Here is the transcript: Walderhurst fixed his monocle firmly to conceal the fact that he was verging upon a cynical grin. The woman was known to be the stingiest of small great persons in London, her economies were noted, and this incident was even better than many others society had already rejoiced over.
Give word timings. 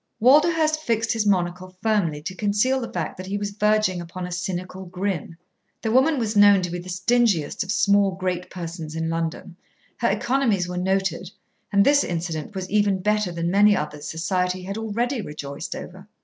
Walderhurst 0.19 0.79
fixed 0.79 1.11
his 1.13 1.27
monocle 1.27 1.75
firmly 1.83 2.23
to 2.23 2.33
conceal 2.33 2.81
the 2.81 2.91
fact 2.91 3.17
that 3.17 3.27
he 3.27 3.37
was 3.37 3.51
verging 3.51 4.01
upon 4.01 4.25
a 4.25 4.31
cynical 4.31 4.85
grin. 4.87 5.37
The 5.83 5.91
woman 5.91 6.17
was 6.17 6.35
known 6.35 6.63
to 6.63 6.71
be 6.71 6.79
the 6.79 6.89
stingiest 6.89 7.61
of 7.63 7.71
small 7.71 8.15
great 8.15 8.49
persons 8.49 8.95
in 8.95 9.11
London, 9.11 9.55
her 9.97 10.09
economies 10.09 10.67
were 10.67 10.75
noted, 10.77 11.29
and 11.71 11.85
this 11.85 12.03
incident 12.03 12.55
was 12.55 12.67
even 12.71 13.03
better 13.03 13.31
than 13.31 13.51
many 13.51 13.77
others 13.77 14.07
society 14.09 14.63
had 14.63 14.75
already 14.79 15.21
rejoiced 15.21 15.75
over. 15.75 16.07